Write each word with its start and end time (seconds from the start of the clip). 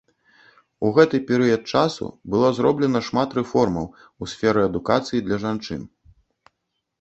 У 0.87 0.89
гэты 0.95 1.19
перыяд 1.31 1.67
часу 1.73 2.05
было 2.35 2.49
зроблена 2.61 3.01
шмат 3.09 3.29
рэформаў 3.39 3.85
у 4.01 4.23
сферы 4.33 4.65
адукацыі 4.71 5.23
для 5.29 5.37
жанчын. 5.47 5.81